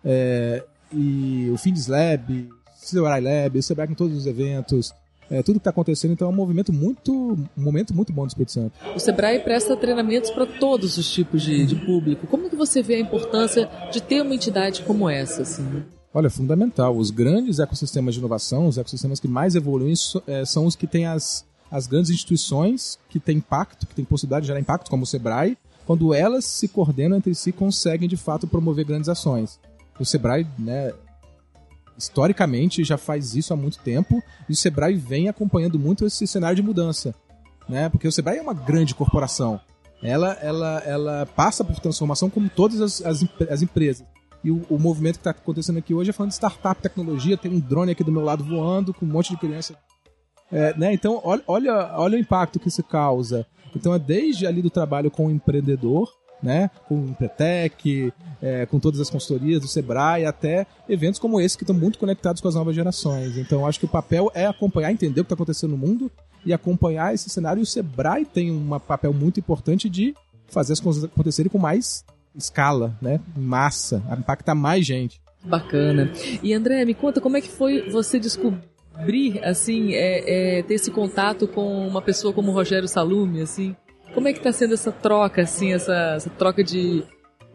É, 0.05 0.63
e 0.93 1.51
o 1.53 1.57
Findes 1.57 1.87
Lab, 1.87 2.49
Silver 2.77 3.23
Lab, 3.23 3.59
o 3.59 3.63
Sebrae 3.63 3.91
em 3.91 3.95
todos 3.95 4.17
os 4.17 4.27
eventos, 4.27 4.93
é, 5.31 5.43
tudo 5.43 5.55
que 5.55 5.61
está 5.61 5.71
acontecendo, 5.71 6.13
então 6.13 6.29
é 6.29 6.31
um 6.31 6.35
movimento 6.35 6.73
muito, 6.73 7.13
um 7.13 7.63
momento 7.63 7.95
muito 7.95 8.13
bom 8.13 8.25
do 8.25 8.29
Espírito 8.29 8.53
Santo. 8.53 8.73
O 8.95 8.99
Sebrae 8.99 9.41
presta 9.41 9.77
treinamentos 9.77 10.31
para 10.31 10.47
todos 10.47 10.99
os 10.99 11.11
tipos 11.11 11.43
de, 11.43 11.65
de, 11.65 11.77
público. 11.77 12.27
Como 12.27 12.51
que 12.51 12.57
você 12.57 12.83
vê 12.83 12.97
a 12.97 13.01
importância 13.01 13.69
de 13.91 14.03
ter 14.03 14.21
uma 14.21 14.35
entidade 14.35 14.83
como 14.83 15.09
essa? 15.09 15.43
Assim? 15.43 15.83
Olha, 16.13 16.29
fundamental. 16.29 16.97
Os 16.97 17.11
grandes 17.11 17.59
ecossistemas 17.59 18.15
de 18.15 18.21
inovação, 18.21 18.69
os 18.69 18.77
ecossistemas 18.77 19.19
que 19.19 19.27
mais 19.27 19.55
evoluem, 19.55 19.95
é, 20.27 20.45
são 20.45 20.67
os 20.67 20.77
que 20.77 20.87
têm 20.87 21.07
as, 21.07 21.45
as 21.71 21.87
grandes 21.87 22.11
instituições 22.11 22.99
que 23.09 23.19
têm 23.19 23.39
impacto, 23.39 23.87
que 23.87 23.95
têm 23.95 24.05
possibilidade 24.05 24.43
de 24.43 24.49
gerar 24.49 24.61
impacto, 24.61 24.91
como 24.91 25.05
o 25.05 25.07
Sebrae. 25.07 25.57
Quando 25.87 26.15
elas 26.15 26.45
se 26.45 26.69
coordenam 26.69 27.17
entre 27.17 27.35
si, 27.35 27.51
conseguem 27.51 28.09
de 28.09 28.17
fato 28.17 28.47
promover 28.47 28.85
grandes 28.85 29.09
ações. 29.09 29.59
O 29.99 30.05
Sebrae, 30.05 30.47
né, 30.59 30.93
historicamente 31.97 32.85
já 32.85 32.99
faz 32.99 33.35
isso 33.35 33.53
há 33.53 33.57
muito 33.57 33.79
tempo 33.79 34.23
e 34.49 34.53
o 34.53 34.57
Sebrae 34.57 34.97
vem 34.97 35.29
acompanhando 35.29 35.79
muito 35.79 36.05
esse 36.05 36.27
cenário 36.27 36.57
de 36.57 36.63
mudança, 36.63 37.15
né? 37.69 37.89
Porque 37.89 38.09
o 38.09 38.13
Sebrae 38.13 38.39
é 38.39 38.43
uma 38.43 38.55
grande 38.55 38.95
corporação. 38.95 39.61
Ela, 40.03 40.33
ela, 40.43 40.83
ela 40.85 41.27
passa 41.35 41.65
por 41.65 41.79
transformação 41.81 42.29
como 42.29 42.49
todas 42.49 42.81
as, 42.81 43.03
as, 43.03 43.25
as 43.49 43.63
empresas. 43.63 44.07
E 44.43 44.51
o, 44.51 44.63
o 44.69 44.79
movimento 44.79 45.15
que 45.15 45.21
está 45.21 45.31
acontecendo 45.31 45.79
aqui 45.79 45.95
hoje 45.95 46.11
é 46.11 46.13
falando 46.13 46.31
de 46.31 46.35
startup, 46.35 46.83
tecnologia. 46.83 47.39
Tem 47.39 47.51
um 47.51 47.59
drone 47.59 47.93
aqui 47.93 48.05
do 48.05 48.13
meu 48.13 48.23
lado 48.23 48.45
voando 48.45 48.93
com 48.93 49.07
um 49.07 49.09
monte 49.09 49.31
de 49.31 49.39
criança. 49.39 49.75
É, 50.53 50.77
né? 50.77 50.93
Então, 50.93 51.21
olha, 51.25 51.43
olha, 51.47 51.93
olha 51.97 52.19
o 52.19 52.21
impacto 52.21 52.61
que 52.61 52.69
isso 52.69 52.83
causa. 52.83 53.47
Então, 53.75 53.95
é 53.95 53.99
desde 53.99 54.47
ali 54.47 54.61
do 54.61 54.69
trabalho 54.69 55.11
com 55.11 55.27
o 55.27 55.31
empreendedor, 55.31 56.13
né? 56.45 56.71
Com 56.87 57.01
o 57.01 57.09
Empretec, 57.09 58.13
é, 58.43 58.67
com 58.67 58.79
todas 58.79 59.01
as 59.01 59.09
consultorias 59.09 59.61
do 59.61 59.67
Sebrae, 59.67 60.27
até 60.27 60.67
eventos 60.89 61.19
como 61.19 61.41
esse 61.41 61.57
que 61.57 61.65
estão 61.65 61.75
muito 61.75 61.99
conectados 61.99 62.43
com 62.43 62.49
as 62.49 62.55
novas 62.55 62.75
gerações. 62.75 63.39
Então, 63.39 63.67
acho 63.67 63.79
que 63.79 63.87
o 63.87 63.89
papel 63.89 64.31
é 64.35 64.47
acompanhar, 64.47 64.93
entender 64.93 65.21
o 65.21 65.25
que 65.25 65.33
está 65.33 65.35
acontecendo 65.35 65.71
no 65.71 65.79
mundo 65.79 66.11
e 66.45 66.53
acompanhar 66.53 67.15
esse 67.15 67.31
cenário. 67.31 67.61
E 67.61 67.63
o 67.63 67.67
Sebrae 67.67 68.27
tem 68.27 68.51
um 68.51 68.79
papel 68.79 69.15
muito 69.15 69.41
importante 69.41 69.89
de 69.89 70.15
fazer 70.47 70.75
as 70.75 70.81
coisas 70.81 71.05
acontecerem 71.05 71.51
com 71.51 71.59
mais 71.59 72.05
escala, 72.37 72.97
né? 73.01 73.21
Massa, 73.35 74.03
impactar 74.19 74.55
mais 74.55 74.85
gente. 74.85 75.21
Bacana. 75.43 76.13
E 76.43 76.53
André, 76.53 76.85
me 76.85 76.95
conta 76.95 77.21
como 77.21 77.37
é 77.37 77.41
que 77.41 77.49
foi 77.49 77.89
você 77.91 78.19
descobrir, 78.19 79.43
assim, 79.43 79.95
é, 79.95 80.59
é, 80.59 80.63
ter 80.63 80.75
esse 80.75 80.91
contato 80.91 81.47
com 81.49 81.87
uma 81.87 82.03
pessoa 82.03 82.33
como 82.33 82.51
o 82.51 82.55
Rogério 82.55 82.89
Salume, 82.89 83.41
assim? 83.41 83.77
Como 84.14 84.28
é 84.28 84.33
que 84.33 84.38
está 84.38 84.52
sendo 84.52 84.75
essa 84.75 84.92
troca, 84.92 85.42
assim, 85.42 85.73
essa, 85.73 86.14
essa 86.16 86.30
troca 86.30 86.62
de, 86.62 87.02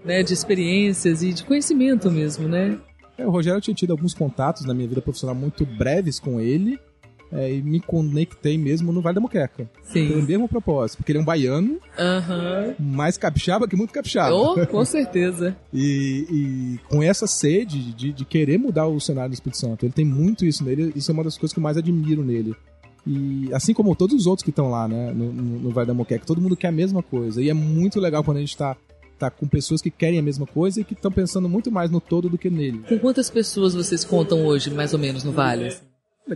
né, 0.04 0.22
de 0.22 0.34
experiências 0.34 1.24
e 1.24 1.34
de 1.34 1.44
conhecimento 1.44 2.12
mesmo, 2.12 2.48
né? 2.48 2.78
É, 3.18 3.26
o 3.26 3.32
Rogério 3.32 3.62
tinha 3.62 3.74
tido 3.74 3.92
alguns 3.92 4.14
contatos 4.14 4.66
na 4.66 4.74
minha 4.74 4.88
vida 4.88 5.02
profissional 5.02 5.36
muito 5.36 5.66
breves 5.66 6.20
com 6.20 6.40
ele 6.40 6.80
é, 7.32 7.54
e 7.54 7.62
me 7.62 7.80
conectei 7.80 8.58
mesmo 8.58 8.92
no 8.92 9.02
Vale 9.02 9.16
da 9.16 9.22
Moqueca. 9.22 9.70
Sim. 9.84 10.08
Pelo 10.08 10.24
mesmo 10.24 10.48
propósito, 10.48 10.98
porque 10.98 11.12
ele 11.12 11.20
é 11.20 11.22
um 11.22 11.26
baiano, 11.26 11.80
uhum. 11.98 12.76
mais 12.80 13.18
capixaba 13.18 13.68
que 13.68 13.76
muito 13.76 13.94
capixaba. 13.94 14.34
Oh, 14.34 14.66
com 14.66 14.86
certeza. 14.86 15.56
e, 15.74 16.26
e, 16.32 16.80
com 16.90 17.04
essa 17.04 17.28
sede 17.28 17.94
de, 17.94 18.12
de, 18.12 18.26
querer 18.26 18.58
mudar 18.58 18.88
o 18.88 19.00
cenário 19.00 19.30
do 19.30 19.34
Espírito 19.34 19.58
Santo. 19.58 19.86
Ele 19.86 19.94
tem 19.94 20.06
muito 20.06 20.46
isso 20.46 20.64
nele, 20.64 20.92
isso 20.96 21.12
é 21.12 21.14
uma 21.14 21.24
das 21.24 21.38
coisas 21.38 21.54
que 21.54 21.60
eu 21.60 21.64
mais 21.64 21.78
admiro 21.78 22.24
nele. 22.24 22.56
E 23.06 23.50
assim 23.54 23.74
como 23.74 23.96
todos 23.96 24.16
os 24.16 24.28
outros 24.28 24.44
que 24.44 24.50
estão 24.50 24.70
lá, 24.70 24.88
né, 24.88 25.12
no, 25.12 25.32
no, 25.32 25.70
Vale 25.72 25.88
da 25.88 25.94
Moqueca, 25.94 26.26
todo 26.26 26.42
mundo 26.42 26.56
quer 26.56 26.68
a 26.68 26.72
mesma 26.72 27.02
coisa. 27.02 27.42
E 27.42 27.50
é 27.50 27.54
muito 27.54 28.00
legal 28.00 28.24
quando 28.24 28.38
a 28.38 28.42
gente 28.42 28.50
está 28.50 28.76
tá 29.18 29.30
com 29.30 29.48
pessoas 29.48 29.82
que 29.82 29.92
querem 29.92 30.18
a 30.18 30.24
mesma 30.24 30.48
coisa 30.48 30.80
e 30.80 30.84
que 30.84 30.94
estão 30.94 31.12
pensando 31.12 31.50
muito 31.50 31.72
mais 31.72 31.92
no 31.92 32.00
todo 32.00 32.30
do 32.30 32.38
que 32.38 32.50
nele. 32.50 32.80
Com 32.88 32.98
quantas 32.98 33.30
pessoas 33.30 33.74
vocês 33.74 34.06
contam 34.06 34.46
hoje, 34.46 34.70
mais 34.72 34.94
ou 34.94 35.00
menos, 35.00 35.24
no 35.24 35.32
Vale? 35.32 35.76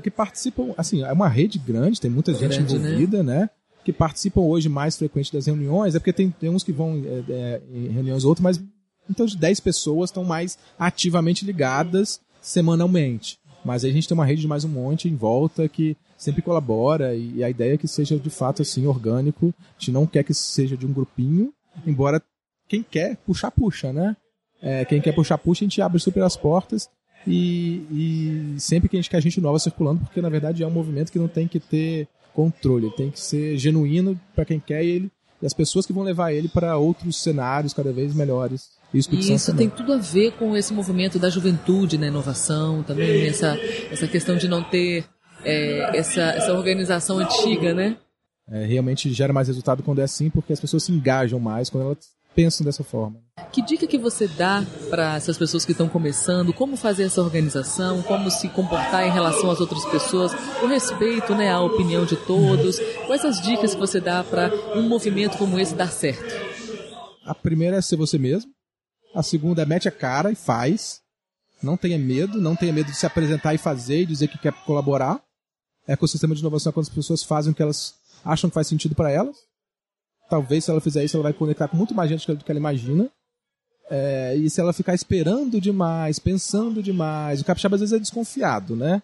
Que 0.02 0.10
participam, 0.10 0.74
assim, 0.76 1.04
é 1.04 1.14
uma 1.14 1.30
rede 1.30 1.60
grande, 1.60 2.02
tem 2.02 2.10
muita 2.10 2.34
gente 2.34 2.58
grande, 2.58 2.80
né? 2.80 2.88
envolvida, 2.88 3.24
né? 3.24 3.40
né? 3.42 3.50
Que 3.86 3.94
participam 3.94 4.42
hoje 4.42 4.68
mais 4.68 4.98
frequente 4.98 5.32
das 5.32 5.46
reuniões, 5.46 5.94
é 5.94 6.00
porque 6.00 6.12
tem, 6.12 6.32
tem 6.32 6.50
uns 6.50 6.64
que 6.64 6.72
vão 6.72 7.02
é, 7.06 7.32
é, 7.32 7.62
em 7.72 7.90
reuniões 7.90 8.26
outras, 8.26 8.44
mas 8.44 8.64
então 9.10 9.26
de 9.26 9.38
10 9.38 9.60
pessoas 9.60 10.10
estão 10.10 10.24
mais 10.24 10.58
ativamente 10.80 11.46
ligadas 11.46 12.20
semanalmente. 12.42 13.40
Mas 13.64 13.84
aí 13.84 13.92
a 13.92 13.94
gente 13.94 14.08
tem 14.08 14.16
uma 14.16 14.26
rede 14.26 14.42
de 14.42 14.48
mais 14.48 14.66
um 14.66 14.70
monte 14.70 15.08
em 15.08 15.16
volta 15.16 15.68
que 15.70 15.96
sempre 16.18 16.42
colabora 16.42 17.16
e 17.16 17.44
a 17.44 17.50
ideia 17.50 17.74
é 17.74 17.78
que 17.78 17.88
seja 17.88 18.18
de 18.18 18.30
fato 18.30 18.62
assim 18.62 18.86
orgânico. 18.86 19.54
A 19.60 19.80
gente 19.80 19.92
não 19.92 20.06
quer 20.06 20.24
que 20.24 20.34
seja 20.34 20.76
de 20.76 20.86
um 20.86 20.94
grupinho, 20.94 21.54
embora 21.86 22.22
quem 22.68 22.84
quer 22.84 23.18
puxar, 23.18 23.52
puxa, 23.52 23.94
né? 23.94 24.16
É, 24.62 24.86
quem 24.86 25.02
quer 25.02 25.14
puxar, 25.14 25.38
puxa, 25.38 25.64
a 25.64 25.68
gente 25.68 25.82
abre 25.82 26.00
super 26.00 26.24
as 26.24 26.38
portas 26.38 26.90
e, 27.28 28.56
e 28.56 28.60
sempre 28.60 28.90
que 28.90 28.96
a 28.96 29.00
gente 29.02 29.10
quer 29.10 29.22
gente 29.22 29.40
nova 29.42 29.60
circulando, 29.60 30.02
porque 30.02 30.22
na 30.22 30.30
verdade 30.30 30.64
é 30.64 30.68
um 30.68 30.72
movimento 30.72 31.12
que 31.12 31.20
não 31.20 31.28
tem 31.28 31.48
que 31.48 31.60
ter 31.60 32.08
controle, 32.34 32.92
tem 32.96 33.12
que 33.12 33.20
ser 33.20 33.58
genuíno 33.58 34.20
para 34.34 34.46
quem 34.46 34.60
quer 34.60 34.84
ele 34.84 35.12
e 35.44 35.46
as 35.46 35.54
pessoas 35.54 35.86
que 35.86 35.92
vão 35.92 36.04
levar 36.04 36.32
ele 36.32 36.48
para 36.48 36.78
outros 36.78 37.22
cenários 37.22 37.74
cada 37.74 37.92
vez 37.92 38.16
melhores. 38.16 38.70
E 38.94 39.00
isso 39.34 39.54
tem 39.54 39.70
tudo 39.70 39.92
a 39.92 39.98
ver 39.98 40.32
com 40.34 40.56
esse 40.56 40.74
movimento 40.74 41.20
da 41.20 41.30
juventude 41.30 41.98
na 41.98 42.08
inovação, 42.08 42.82
também 42.82 43.28
essa, 43.28 43.60
essa 43.92 44.08
questão 44.08 44.38
de 44.38 44.48
não 44.48 44.64
ter 44.64 45.04
é, 45.44 45.98
essa, 45.98 46.22
essa 46.22 46.54
organização 46.54 47.20
antiga, 47.20 47.74
né? 47.74 47.98
É, 48.50 48.66
realmente 48.66 49.12
gera 49.14 49.34
mais 49.34 49.50
resultado 49.50 49.84
quando 49.84 50.00
é 50.00 50.04
assim, 50.04 50.30
porque 50.30 50.54
as 50.54 50.62
pessoas 50.62 50.84
se 50.84 50.94
engajam 50.94 51.40
mais 51.40 51.70
quando 51.70 51.88
elas 51.88 51.98
pensam 52.36 52.66
dessa 52.66 52.84
forma. 52.84 53.22
Que 53.52 53.62
dica 53.62 53.88
que 53.88 53.98
você 53.98 54.28
dá 54.28 54.66
para 54.90 55.16
essas 55.16 55.38
pessoas 55.38 55.66
que 55.66 55.72
estão 55.72 55.90
começando? 55.90 56.54
Como 56.54 56.76
fazer 56.76 57.04
essa 57.04 57.22
organização? 57.22 58.02
Como 58.04 58.30
se 58.30 58.50
comportar 58.50 59.06
em 59.08 59.12
relação 59.12 59.50
às 59.50 59.60
outras 59.60 59.86
pessoas? 59.86 60.32
O 60.62 60.68
respeito 60.68 61.36
né, 61.36 61.52
à 61.52 61.60
opinião 61.60 62.06
de 62.06 62.16
todos? 62.16 62.80
Quais 63.08 63.26
as 63.26 63.42
dicas 63.42 63.74
que 63.74 63.80
você 63.80 64.00
dá 64.00 64.24
para 64.24 64.52
um 64.76 64.88
movimento 64.88 65.38
como 65.38 65.60
esse 65.60 65.76
dar 65.76 65.92
certo? 65.92 66.34
A 67.26 67.34
primeira 67.34 67.78
é 67.78 67.82
ser 67.82 67.96
você 67.96 68.18
mesmo. 68.18 68.52
A 69.14 69.24
segunda 69.24 69.62
é 69.62 69.66
mete 69.66 69.88
a 69.88 69.92
cara 69.92 70.32
e 70.32 70.36
faz. 70.36 71.02
Não 71.62 71.78
tenha 71.78 71.98
medo, 71.98 72.42
não 72.42 72.56
tenha 72.56 72.74
medo 72.74 72.92
de 72.92 72.98
se 72.98 73.06
apresentar 73.06 73.54
e 73.54 73.58
fazer 73.58 74.02
e 74.02 74.06
dizer 74.06 74.28
que 74.28 74.38
quer 74.38 74.54
colaborar 74.66 75.22
ecossistema 75.88 76.34
de 76.34 76.42
inovação 76.42 76.70
é 76.70 76.74
quando 76.74 76.88
as 76.88 76.94
pessoas 76.94 77.24
fazem 77.24 77.52
o 77.52 77.56
que 77.56 77.62
elas 77.62 77.96
acham 78.24 78.50
que 78.50 78.54
faz 78.54 78.68
sentido 78.68 78.96
para 78.96 79.12
elas. 79.12 79.38
Talvez 80.30 80.64
se 80.64 80.72
ela 80.72 80.82
fizer 80.82 81.04
isso, 81.04 81.16
ela 81.16 81.24
vai 81.24 81.34
conectar 81.34 81.68
com 81.68 81.78
muito 81.78 81.94
mais 81.94 82.10
gente 82.10 82.32
do 82.34 82.44
que 82.44 82.52
ela 82.52 82.60
imagina. 82.60 83.10
É, 83.90 84.36
e 84.36 84.50
se 84.50 84.60
ela 84.60 84.74
ficar 84.74 84.94
esperando 84.94 85.60
demais, 85.60 86.18
pensando 86.18 86.82
demais, 86.82 87.42
o 87.42 87.46
capixaba 87.46 87.76
às 87.76 87.82
vezes 87.82 87.94
é 87.94 88.00
desconfiado, 88.00 88.76
né? 88.76 89.02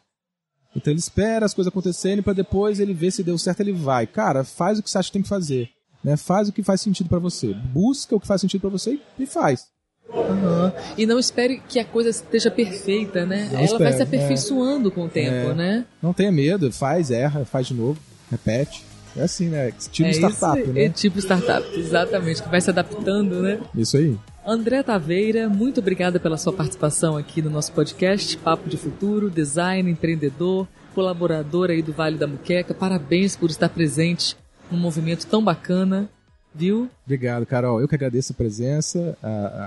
Então 0.76 0.92
ele 0.92 1.00
espera 1.00 1.46
as 1.46 1.54
coisas 1.54 1.70
acontecerem 1.70 2.24
para 2.24 2.34
depois 2.34 2.80
ele 2.80 2.94
ver 2.94 3.12
se 3.12 3.24
deu 3.24 3.38
certo, 3.38 3.60
ele 3.60 3.74
vai. 3.74 4.08
Cara, 4.08 4.44
faz 4.44 4.80
o 4.80 4.84
que 4.84 4.90
você 4.90 4.98
acha 4.98 5.10
que 5.10 5.14
tem 5.14 5.22
que 5.22 5.28
fazer, 5.28 5.70
né? 6.04 6.16
Faz 6.16 6.48
o 6.48 6.54
que 6.54 6.64
faz 6.64 6.82
sentido 6.82 7.10
para 7.10 7.20
você. 7.20 7.54
Busca 7.54 8.16
o 8.16 8.20
que 8.20 8.28
faz 8.28 8.42
sentido 8.42 8.62
para 8.62 8.70
você 8.70 9.00
e 9.18 9.26
faz. 9.26 9.68
Uhum. 10.12 10.72
E 10.98 11.06
não 11.06 11.20
espere 11.20 11.62
que 11.68 11.80
a 11.80 11.86
coisa 11.86 12.10
esteja 12.10 12.50
perfeita, 12.50 13.26
né? 13.26 13.48
Não 13.52 13.58
Ela 13.58 13.66
espere, 13.66 13.84
vai 13.84 13.94
se 13.94 14.02
aperfeiçoando 14.02 14.90
é, 14.90 14.92
com 14.92 15.06
o 15.06 15.10
tempo, 15.10 15.52
é. 15.52 15.54
né? 15.54 15.86
Não 16.02 16.14
tenha 16.14 16.32
medo, 16.32 16.72
faz, 16.72 17.12
erra, 17.12 17.46
faz 17.46 17.68
de 17.68 17.74
novo, 17.74 18.00
repete. 18.30 18.89
É 19.16 19.24
assim, 19.24 19.50
né? 19.50 19.72
Tipo 19.92 20.10
é 20.10 20.12
startup, 20.12 20.60
isso, 20.60 20.74
né? 20.74 20.84
É 20.84 20.90
tipo 20.90 21.20
startup, 21.20 21.80
exatamente, 21.80 22.44
que 22.44 22.50
vai 22.50 22.62
se 22.62 22.70
adaptando, 22.70 23.42
né? 23.42 23.60
Isso 23.76 23.98
aí. 23.98 24.18
André 24.46 24.82
Taveira, 24.84 25.50
muito 25.50 25.80
obrigada 25.80 26.20
pela 26.20 26.38
sua 26.38 26.54
participação 26.54 27.18
aqui 27.18 27.42
no 27.42 27.50
nosso 27.50 27.72
podcast 27.72 28.38
Papo 28.38 28.70
de 28.70 28.78
Futuro, 28.78 29.30
design, 29.30 29.90
empreendedor, 29.92 30.68
colaborador 30.96 31.70
aí 31.70 31.82
do 31.82 31.94
Vale 31.94 32.18
da 32.18 32.28
Muqueca. 32.28 32.74
Parabéns 32.74 33.36
por 33.36 33.50
estar 33.50 33.70
presente 33.70 34.36
num 34.72 34.78
movimento 34.78 35.26
tão 35.28 35.44
bacana 35.44 36.10
Viu? 36.54 36.90
Obrigado, 37.06 37.46
Carol. 37.46 37.80
Eu 37.80 37.88
que 37.88 37.96
agradeço 37.96 38.34
a 38.34 38.36
presença, 38.36 39.18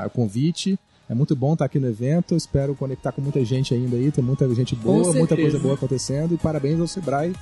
o 0.05 0.11
convite. 0.11 0.79
É 1.09 1.15
muito 1.15 1.37
bom 1.37 1.53
estar 1.53 1.67
aqui 1.67 1.79
no 1.79 1.89
evento. 1.89 2.35
Espero 2.35 2.75
conectar 2.75 3.13
com 3.13 3.21
muita 3.21 3.45
gente 3.45 3.73
ainda 3.73 3.97
aí. 3.97 4.11
Tem 4.11 4.23
muita 4.23 4.53
gente 4.55 4.75
boa, 4.75 5.13
muita 5.13 5.37
coisa 5.37 5.59
boa 5.59 5.75
acontecendo. 5.75 6.35
E 6.35 6.39
parabéns 6.39 6.81
ao 6.81 6.87
Sebrae 6.87 7.33